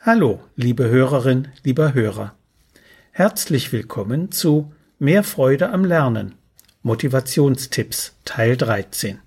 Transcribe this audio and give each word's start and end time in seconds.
Hallo, 0.00 0.40
liebe 0.54 0.88
Hörerin, 0.88 1.48
lieber 1.64 1.92
Hörer. 1.92 2.36
Herzlich 3.10 3.72
willkommen 3.72 4.30
zu 4.30 4.72
Mehr 5.00 5.24
Freude 5.24 5.70
am 5.70 5.84
Lernen. 5.84 6.36
Motivationstipps 6.82 8.14
Teil 8.24 8.56
13. 8.56 9.18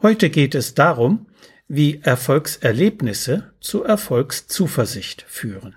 Heute 0.00 0.30
geht 0.30 0.54
es 0.54 0.72
darum, 0.72 1.26
wie 1.68 2.00
Erfolgserlebnisse 2.00 3.52
zu 3.60 3.84
Erfolgszuversicht 3.84 5.20
führen. 5.28 5.76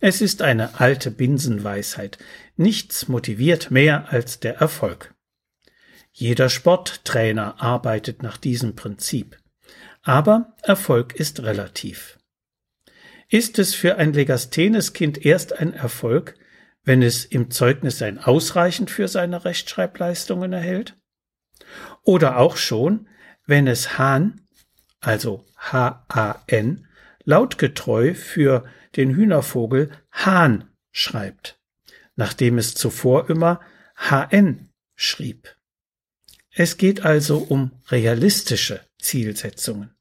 Es 0.00 0.20
ist 0.20 0.42
eine 0.42 0.80
alte 0.80 1.12
Binsenweisheit. 1.12 2.18
Nichts 2.56 3.06
motiviert 3.06 3.70
mehr 3.70 4.12
als 4.12 4.40
der 4.40 4.56
Erfolg. 4.56 5.14
Jeder 6.10 6.48
Sporttrainer 6.48 7.62
arbeitet 7.62 8.24
nach 8.24 8.38
diesem 8.38 8.74
Prinzip. 8.74 9.38
Aber 10.02 10.54
Erfolg 10.62 11.14
ist 11.14 11.40
relativ. 11.40 12.18
Ist 13.28 13.58
es 13.58 13.74
für 13.74 13.96
ein 13.96 14.12
Legasthenes-Kind 14.12 15.24
erst 15.24 15.58
ein 15.58 15.72
Erfolg, 15.72 16.34
wenn 16.84 17.02
es 17.02 17.24
im 17.24 17.50
Zeugnis 17.50 18.02
ein 18.02 18.18
Ausreichend 18.18 18.90
für 18.90 19.08
seine 19.08 19.44
Rechtschreibleistungen 19.44 20.52
erhält? 20.52 20.98
Oder 22.02 22.38
auch 22.38 22.56
schon, 22.56 23.08
wenn 23.46 23.66
es 23.68 23.96
Hahn, 23.96 24.46
also 25.00 25.46
H-A-N, 25.56 26.88
lautgetreu 27.24 28.14
für 28.14 28.64
den 28.96 29.14
Hühnervogel 29.14 29.90
Hahn 30.10 30.68
schreibt, 30.90 31.60
nachdem 32.16 32.58
es 32.58 32.74
zuvor 32.74 33.30
immer 33.30 33.60
HN 33.96 34.68
schrieb. 34.94 35.56
Es 36.50 36.76
geht 36.76 37.04
also 37.04 37.38
um 37.38 37.80
realistische 37.88 38.80
Zielsetzungen. 39.02 39.94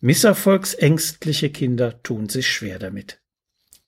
Misserfolgsängstliche 0.00 1.50
Kinder 1.50 2.02
tun 2.02 2.28
sich 2.28 2.48
schwer 2.48 2.78
damit. 2.78 3.20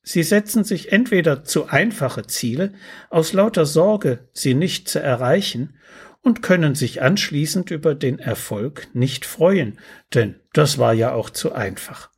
Sie 0.02 0.22
setzen 0.22 0.64
sich 0.64 0.90
entweder 0.90 1.44
zu 1.44 1.66
einfache 1.66 2.26
Ziele 2.26 2.72
aus 3.10 3.34
lauter 3.34 3.66
Sorge, 3.66 4.26
sie 4.32 4.54
nicht 4.54 4.88
zu 4.88 5.00
erreichen, 5.00 5.74
und 6.22 6.42
können 6.42 6.74
sich 6.74 7.02
anschließend 7.02 7.70
über 7.70 7.94
den 7.94 8.18
Erfolg 8.18 8.88
nicht 8.92 9.24
freuen, 9.24 9.78
denn 10.14 10.40
das 10.52 10.78
war 10.78 10.92
ja 10.92 11.12
auch 11.12 11.30
zu 11.30 11.52
einfach. 11.52 12.10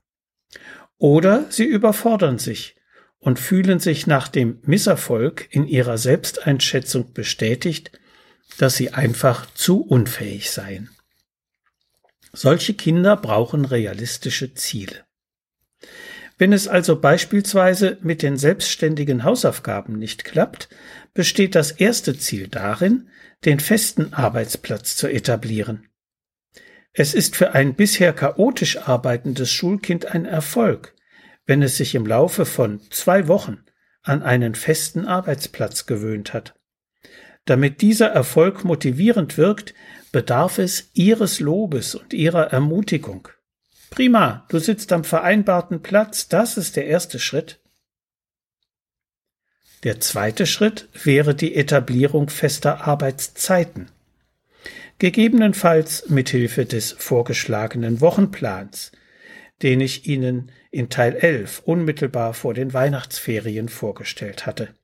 Oder 0.99 1.47
sie 1.51 1.65
überfordern 1.65 2.39
sich 2.39 2.77
und 3.19 3.39
fühlen 3.39 3.79
sich 3.79 4.07
nach 4.07 4.29
dem 4.29 4.59
Misserfolg 4.63 5.49
in 5.51 5.67
ihrer 5.67 5.99
Selbsteinschätzung 5.99 7.13
bestätigt, 7.13 7.93
dass 8.59 8.77
sie 8.77 8.93
einfach 8.93 9.47
zu 9.55 9.83
unfähig 9.83 10.51
seien. 10.51 10.91
Solche 12.33 12.75
Kinder 12.75 13.17
brauchen 13.17 13.65
realistische 13.65 14.55
Ziele. 14.55 15.05
Wenn 16.39 16.53
es 16.53 16.69
also 16.69 17.01
beispielsweise 17.01 17.99
mit 18.01 18.23
den 18.23 18.37
selbstständigen 18.37 19.25
Hausaufgaben 19.25 19.99
nicht 19.99 20.25
klappt, 20.25 20.69
besteht 21.13 21.55
das 21.55 21.71
erste 21.73 22.17
Ziel 22.17 22.49
darin, 22.49 23.11
den 23.45 23.61
festen 23.61 24.15
Arbeitsplatz 24.15 24.97
zu 24.97 25.09
etablieren. 25.09 25.89
Es 26.93 27.15
ist 27.15 27.37
für 27.37 27.53
ein 27.55 27.75
bisher 27.75 28.13
chaotisch 28.13 28.79
arbeitendes 28.79 29.51
Schulkind 29.51 30.07
ein 30.07 30.25
Erfolg, 30.25 30.95
wenn 31.47 31.63
es 31.63 31.77
sich 31.77 31.95
im 31.95 32.07
Laufe 32.07 32.47
von 32.47 32.81
zwei 32.91 33.29
Wochen 33.29 33.65
an 34.03 34.23
einen 34.23 34.55
festen 34.55 35.05
Arbeitsplatz 35.05 35.87
gewöhnt 35.87 36.33
hat. 36.33 36.55
Damit 37.45 37.81
dieser 37.81 38.09
Erfolg 38.09 38.65
motivierend 38.65 39.37
wirkt, 39.37 39.75
bedarf 40.13 40.59
es 40.59 40.91
Ihres 40.95 41.41
Lobes 41.41 41.95
und 41.95 42.13
Ihrer 42.13 42.53
Ermutigung. 42.53 43.29
Prima, 43.91 44.47
du 44.49 44.59
sitzt 44.59 44.93
am 44.93 45.05
vereinbarten 45.05 45.83
Platz, 45.83 46.29
das 46.29 46.57
ist 46.57 46.77
der 46.77 46.87
erste 46.87 47.19
Schritt. 47.19 47.61
Der 49.83 49.99
zweite 49.99 50.47
Schritt 50.47 50.89
wäre 51.05 51.35
die 51.35 51.55
Etablierung 51.55 52.29
fester 52.29 52.87
Arbeitszeiten. 52.87 53.91
Gegebenenfalls 54.99 56.09
mithilfe 56.11 56.67
des 56.67 56.93
vorgeschlagenen 56.93 58.03
Wochenplans, 58.03 58.93
den 59.63 59.81
ich 59.81 60.07
Ihnen 60.07 60.53
in 60.71 60.91
Teil 60.91 61.17
11 61.17 61.63
unmittelbar 61.65 62.35
vor 62.35 62.53
den 62.53 62.75
Weihnachtsferien 62.75 63.69
vorgestellt 63.69 64.47
hatte. 64.47 64.75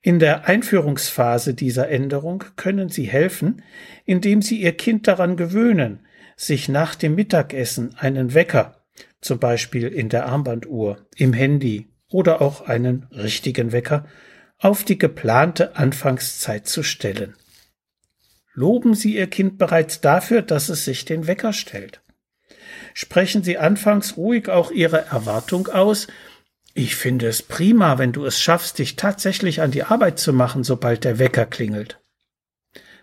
In 0.00 0.20
der 0.20 0.46
Einführungsphase 0.46 1.54
dieser 1.54 1.88
Änderung 1.88 2.44
können 2.56 2.88
Sie 2.88 3.04
helfen, 3.04 3.62
indem 4.04 4.42
Sie 4.42 4.60
Ihr 4.60 4.72
Kind 4.72 5.08
daran 5.08 5.36
gewöhnen, 5.36 6.06
sich 6.36 6.68
nach 6.68 6.94
dem 6.94 7.16
Mittagessen 7.16 7.96
einen 7.98 8.32
Wecker, 8.32 8.84
zum 9.20 9.40
Beispiel 9.40 9.88
in 9.88 10.08
der 10.08 10.26
Armbanduhr, 10.26 11.06
im 11.16 11.32
Handy 11.32 11.88
oder 12.10 12.40
auch 12.40 12.62
einen 12.62 13.06
richtigen 13.10 13.72
Wecker, 13.72 14.06
auf 14.58 14.84
die 14.84 14.98
geplante 14.98 15.76
Anfangszeit 15.76 16.66
zu 16.66 16.82
stellen. 16.82 17.34
Loben 18.54 18.94
Sie 18.94 19.16
Ihr 19.16 19.28
Kind 19.28 19.58
bereits 19.58 20.00
dafür, 20.00 20.42
dass 20.42 20.68
es 20.68 20.84
sich 20.84 21.04
den 21.04 21.26
Wecker 21.26 21.52
stellt. 21.52 22.02
Sprechen 22.94 23.42
Sie 23.42 23.58
anfangs 23.58 24.16
ruhig 24.16 24.48
auch 24.48 24.70
Ihre 24.70 25.06
Erwartung 25.06 25.68
aus, 25.68 26.08
ich 26.78 26.94
finde 26.94 27.26
es 27.26 27.42
prima, 27.42 27.98
wenn 27.98 28.12
du 28.12 28.24
es 28.24 28.40
schaffst, 28.40 28.78
dich 28.78 28.94
tatsächlich 28.94 29.60
an 29.60 29.72
die 29.72 29.82
Arbeit 29.82 30.20
zu 30.20 30.32
machen, 30.32 30.62
sobald 30.62 31.02
der 31.02 31.18
Wecker 31.18 31.44
klingelt. 31.44 32.00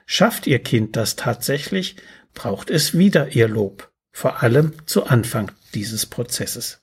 Schafft 0.05 0.47
ihr 0.47 0.59
Kind 0.59 0.95
das 0.95 1.17
tatsächlich, 1.17 1.97
braucht 2.33 2.69
es 2.69 2.97
wieder 2.97 3.35
ihr 3.35 3.49
Lob, 3.49 3.91
vor 4.13 4.41
allem 4.41 4.73
zu 4.85 5.05
Anfang 5.07 5.51
dieses 5.73 6.05
Prozesses. 6.05 6.79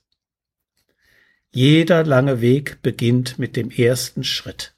Jeder 1.49 2.03
lange 2.03 2.41
Weg 2.41 2.83
beginnt 2.83 3.39
mit 3.39 3.55
dem 3.55 3.71
ersten 3.71 4.23
Schritt. 4.23 4.75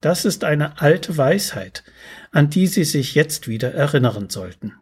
Das 0.00 0.24
ist 0.24 0.44
eine 0.44 0.80
alte 0.80 1.18
Weisheit, 1.18 1.84
an 2.30 2.48
die 2.48 2.68
Sie 2.68 2.84
sich 2.84 3.14
jetzt 3.14 3.48
wieder 3.48 3.74
erinnern 3.74 4.30
sollten. 4.30 4.72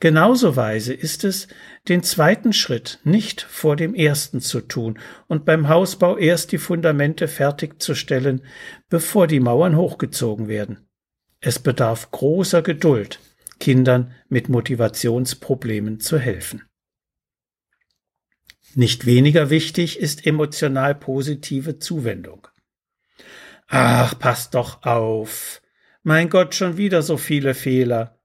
Genauso 0.00 0.56
weise 0.56 0.92
ist 0.92 1.24
es, 1.24 1.48
den 1.88 2.02
zweiten 2.02 2.52
Schritt 2.52 2.98
nicht 3.04 3.40
vor 3.40 3.76
dem 3.76 3.94
ersten 3.94 4.40
zu 4.40 4.60
tun 4.60 4.98
und 5.28 5.44
beim 5.44 5.68
Hausbau 5.68 6.18
erst 6.18 6.52
die 6.52 6.58
Fundamente 6.58 7.28
fertigzustellen, 7.28 8.42
bevor 8.88 9.26
die 9.26 9.40
Mauern 9.40 9.76
hochgezogen 9.76 10.48
werden. 10.48 10.88
Es 11.40 11.58
bedarf 11.58 12.10
großer 12.10 12.62
Geduld, 12.62 13.20
Kindern 13.60 14.12
mit 14.28 14.48
Motivationsproblemen 14.48 16.00
zu 16.00 16.18
helfen. 16.18 16.62
Nicht 18.74 19.06
weniger 19.06 19.50
wichtig 19.50 20.00
ist 20.00 20.26
emotional 20.26 20.94
positive 20.94 21.78
Zuwendung. 21.78 22.48
Ach, 23.68 24.18
pass 24.18 24.50
doch 24.50 24.82
auf. 24.82 25.62
Mein 26.02 26.28
Gott, 26.28 26.54
schon 26.54 26.76
wieder 26.76 27.02
so 27.02 27.16
viele 27.16 27.54
Fehler. 27.54 28.18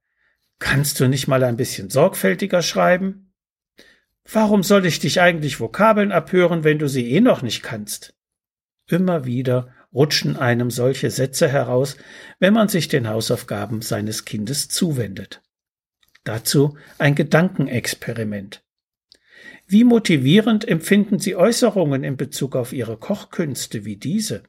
Kannst 0.59 0.99
du 0.99 1.07
nicht 1.07 1.27
mal 1.27 1.43
ein 1.43 1.57
bisschen 1.57 1.89
sorgfältiger 1.89 2.61
schreiben? 2.61 3.33
Warum 4.31 4.61
soll 4.61 4.85
ich 4.85 4.99
dich 4.99 5.21
eigentlich 5.21 5.59
Vokabeln 5.59 6.11
abhören, 6.11 6.63
wenn 6.63 6.77
du 6.77 6.87
sie 6.87 7.11
eh 7.11 7.21
noch 7.21 7.41
nicht 7.41 7.63
kannst? 7.63 8.13
Immer 8.87 9.25
wieder 9.25 9.73
rutschen 9.93 10.37
einem 10.37 10.69
solche 10.69 11.09
Sätze 11.09 11.47
heraus, 11.47 11.97
wenn 12.39 12.53
man 12.53 12.67
sich 12.67 12.87
den 12.87 13.07
Hausaufgaben 13.07 13.81
seines 13.81 14.25
Kindes 14.25 14.69
zuwendet. 14.69 15.41
Dazu 16.23 16.77
ein 16.99 17.15
Gedankenexperiment. 17.15 18.63
Wie 19.65 19.83
motivierend 19.83 20.67
empfinden 20.67 21.19
Sie 21.19 21.35
Äußerungen 21.35 22.03
in 22.03 22.17
Bezug 22.17 22.55
auf 22.55 22.73
Ihre 22.73 22.97
Kochkünste 22.97 23.85
wie 23.85 23.97
diese? 23.97 24.43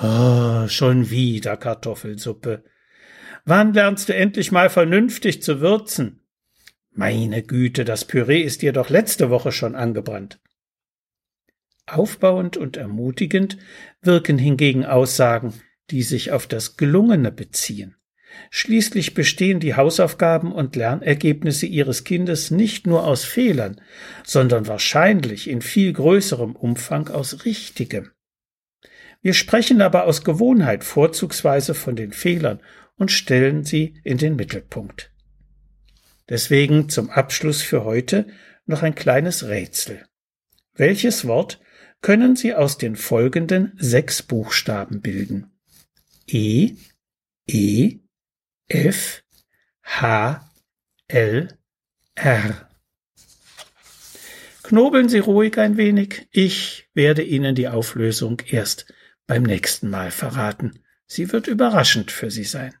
Oh, 0.00 0.66
schon 0.68 1.10
wieder 1.10 1.56
Kartoffelsuppe. 1.56 2.64
Wann 3.50 3.72
lernst 3.72 4.10
du 4.10 4.14
endlich 4.14 4.52
mal 4.52 4.68
vernünftig 4.68 5.42
zu 5.42 5.62
würzen? 5.62 6.20
Meine 6.90 7.42
Güte, 7.42 7.86
das 7.86 8.04
Püree 8.04 8.42
ist 8.42 8.60
dir 8.60 8.74
doch 8.74 8.90
letzte 8.90 9.30
Woche 9.30 9.52
schon 9.52 9.74
angebrannt. 9.74 10.38
Aufbauend 11.86 12.58
und 12.58 12.76
ermutigend 12.76 13.56
wirken 14.02 14.36
hingegen 14.36 14.84
Aussagen, 14.84 15.54
die 15.88 16.02
sich 16.02 16.30
auf 16.30 16.46
das 16.46 16.76
Gelungene 16.76 17.32
beziehen. 17.32 17.96
Schließlich 18.50 19.14
bestehen 19.14 19.60
die 19.60 19.76
Hausaufgaben 19.76 20.52
und 20.52 20.76
Lernergebnisse 20.76 21.64
Ihres 21.64 22.04
Kindes 22.04 22.50
nicht 22.50 22.86
nur 22.86 23.06
aus 23.06 23.24
Fehlern, 23.24 23.80
sondern 24.24 24.66
wahrscheinlich 24.66 25.48
in 25.48 25.62
viel 25.62 25.94
größerem 25.94 26.54
Umfang 26.54 27.08
aus 27.08 27.46
Richtigem. 27.46 28.10
Wir 29.22 29.32
sprechen 29.32 29.80
aber 29.80 30.04
aus 30.04 30.22
Gewohnheit 30.22 30.84
vorzugsweise 30.84 31.72
von 31.72 31.96
den 31.96 32.12
Fehlern 32.12 32.60
und 32.98 33.10
stellen 33.10 33.64
sie 33.64 34.00
in 34.04 34.18
den 34.18 34.36
Mittelpunkt. 34.36 35.12
Deswegen 36.28 36.88
zum 36.88 37.08
Abschluss 37.08 37.62
für 37.62 37.84
heute 37.84 38.26
noch 38.66 38.82
ein 38.82 38.94
kleines 38.94 39.48
Rätsel. 39.48 40.04
Welches 40.74 41.26
Wort 41.26 41.60
können 42.00 42.36
Sie 42.36 42.54
aus 42.54 42.78
den 42.78 42.94
folgenden 42.94 43.72
sechs 43.78 44.22
Buchstaben 44.22 45.00
bilden? 45.00 45.50
E, 46.26 46.76
E, 47.46 47.98
F, 48.68 49.24
H, 49.82 50.48
L, 51.08 51.48
R. 52.14 52.68
Knobeln 54.62 55.08
Sie 55.08 55.18
ruhig 55.18 55.56
ein 55.58 55.78
wenig. 55.78 56.28
Ich 56.30 56.88
werde 56.92 57.22
Ihnen 57.22 57.54
die 57.54 57.68
Auflösung 57.68 58.42
erst 58.46 58.92
beim 59.26 59.42
nächsten 59.42 59.88
Mal 59.88 60.10
verraten. 60.10 60.84
Sie 61.06 61.32
wird 61.32 61.46
überraschend 61.46 62.10
für 62.10 62.30
Sie 62.30 62.44
sein. 62.44 62.74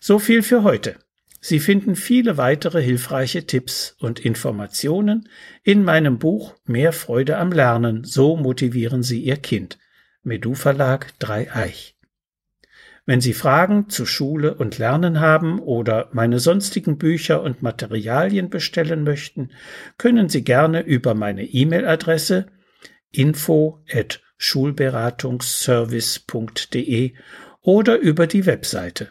So 0.00 0.18
viel 0.18 0.42
für 0.42 0.62
heute. 0.62 0.96
Sie 1.44 1.58
finden 1.58 1.96
viele 1.96 2.36
weitere 2.36 2.80
hilfreiche 2.80 3.46
Tipps 3.46 3.96
und 3.98 4.20
Informationen 4.20 5.28
in 5.64 5.82
meinem 5.82 6.20
Buch 6.20 6.54
Mehr 6.66 6.92
Freude 6.92 7.36
am 7.36 7.50
Lernen. 7.50 8.04
So 8.04 8.36
motivieren 8.36 9.02
Sie 9.02 9.20
Ihr 9.20 9.38
Kind. 9.38 9.80
Medu 10.22 10.54
Verlag 10.54 11.18
Dreieich. 11.18 11.96
Wenn 13.06 13.20
Sie 13.20 13.32
Fragen 13.32 13.88
zu 13.88 14.06
Schule 14.06 14.54
und 14.54 14.78
Lernen 14.78 15.18
haben 15.18 15.58
oder 15.58 16.10
meine 16.12 16.38
sonstigen 16.38 16.96
Bücher 16.96 17.42
und 17.42 17.60
Materialien 17.60 18.48
bestellen 18.48 19.02
möchten, 19.02 19.50
können 19.98 20.28
Sie 20.28 20.44
gerne 20.44 20.82
über 20.82 21.14
meine 21.14 21.42
E-Mail-Adresse 21.42 22.46
info 23.10 23.80
at 23.92 24.22
schulberatungsservice.de 24.36 27.14
oder 27.62 27.98
über 27.98 28.28
die 28.28 28.46
Webseite 28.46 29.10